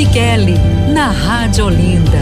[0.00, 0.54] Dani Kelly,
[0.94, 2.18] na Rádio Olinda.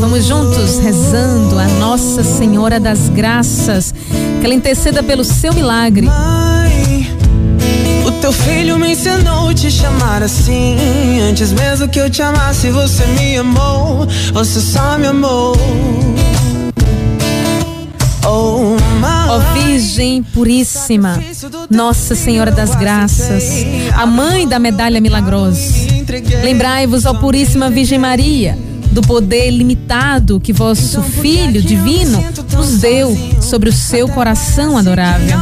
[0.00, 3.92] Vamos juntos rezando a Nossa Senhora das Graças,
[4.40, 6.06] que ela interceda pelo seu milagre.
[6.06, 7.10] Mãe,
[8.06, 11.20] o teu filho me ensinou a te chamar assim.
[11.28, 14.06] Antes mesmo que eu te amasse, você me amou.
[14.32, 15.54] Você só me amou.
[20.12, 21.18] Virgem Puríssima,
[21.70, 23.64] Nossa Senhora das Graças,
[23.94, 25.58] a mãe da medalha milagrosa.
[26.42, 28.58] Lembrai-vos, ó Puríssima Virgem Maria,
[28.90, 32.22] do poder limitado que vosso Filho divino
[32.54, 35.38] nos deu sobre o seu coração adorável.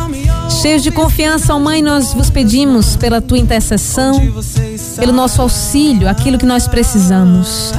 [0.62, 4.20] Cheios de confiança, ó Mãe, nós vos pedimos pela tua intercessão,
[4.96, 7.72] pelo nosso auxílio, aquilo que nós precisamos.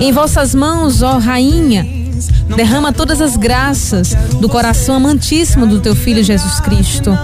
[0.00, 1.97] Em vossas mãos, ó Rainha,
[2.54, 7.16] derrama todas as graças do coração amantíssimo do teu Filho Jesus Cristo.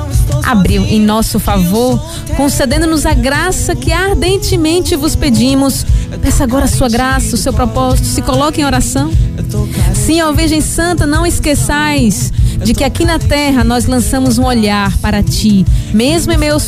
[0.45, 2.01] Abriu em nosso favor,
[2.37, 5.85] concedendo-nos a graça que ardentemente vos pedimos.
[6.23, 9.11] Peça agora a sua graça, o seu propósito, se coloque em oração.
[9.95, 14.97] Sim, ó Virgem Santa, não esqueçais de que aqui na terra nós lançamos um olhar
[14.99, 16.61] para ti, mesmo em meio ao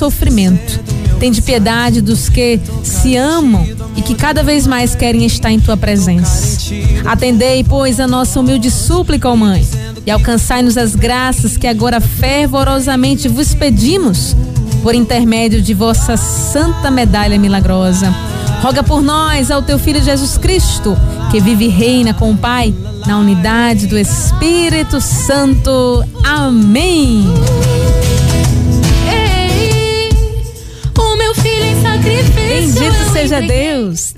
[1.16, 1.18] sofrimento.
[1.18, 5.76] Tende piedade dos que se amam e que cada vez mais querem estar em tua
[5.76, 6.72] presença.
[7.04, 9.66] Atendei, pois, a nossa humilde súplica, ó Mãe,
[10.04, 14.36] e alcançai-nos as graças que agora fervorosamente vos pedimos,
[14.82, 18.14] por intermédio de vossa santa medalha milagrosa.
[18.62, 20.96] Roga por nós ao teu Filho Jesus Cristo,
[21.30, 22.74] que vive e reina com o Pai,
[23.06, 26.04] na unidade do Espírito Santo.
[26.24, 27.24] Amém.
[31.44, 31.95] O
[33.16, 34.14] seja Deus.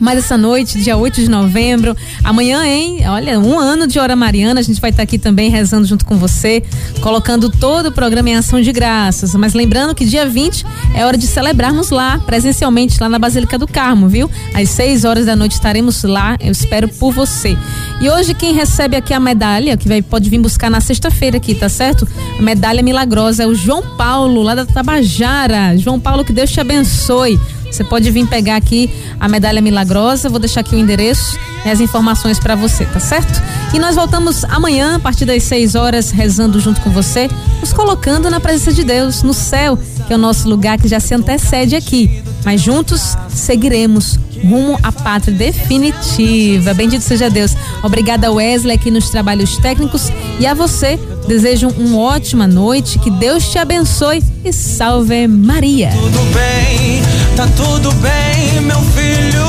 [0.00, 3.00] Mas essa noite, dia 8 de novembro, amanhã, hein?
[3.06, 6.16] Olha, um ano de Hora Mariana, a gente vai estar aqui também rezando junto com
[6.16, 6.62] você,
[7.00, 9.34] colocando todo o programa em ação de graças.
[9.34, 13.66] Mas lembrando que dia 20 é hora de celebrarmos lá, presencialmente, lá na Basílica do
[13.66, 14.30] Carmo, viu?
[14.54, 17.56] Às 6 horas da noite estaremos lá, eu espero por você.
[18.00, 21.54] E hoje quem recebe aqui a medalha, que vai, pode vir buscar na sexta-feira aqui,
[21.54, 22.08] tá certo?
[22.38, 25.76] A medalha milagrosa é o João Paulo, lá da Tabajara.
[25.76, 27.38] João Paulo, que Deus te abençoe.
[27.70, 31.80] Você pode vir pegar aqui a medalha milagrosa, vou deixar aqui o endereço e as
[31.80, 33.42] informações para você, tá certo?
[33.74, 37.28] E nós voltamos amanhã, a partir das 6 horas, rezando junto com você,
[37.60, 41.00] nos colocando na presença de Deus, no céu, que é o nosso lugar que já
[41.00, 42.22] se antecede aqui.
[42.44, 46.72] Mas juntos seguiremos rumo à pátria definitiva.
[46.74, 47.54] Bendito seja Deus.
[47.82, 50.10] Obrigada, Wesley, aqui nos trabalhos técnicos.
[50.38, 55.90] E a você, desejo uma ótima noite, que Deus te abençoe e salve Maria.
[55.90, 57.02] Tudo bem,
[57.38, 59.46] tá tudo bem, meu filho.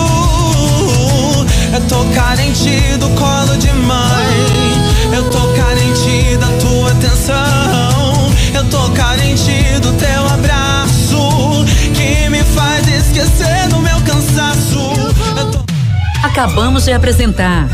[1.74, 5.12] Eu tô carente do colo de mãe.
[5.12, 8.32] Eu tô carente da tua atenção.
[8.54, 11.66] Eu tô carente do teu abraço.
[11.96, 14.92] Que me faz esquecer do meu cansaço.
[15.52, 15.60] Tô...
[16.22, 17.68] Acabamos de apresentar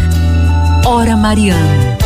[0.85, 2.04] Hora Mariana.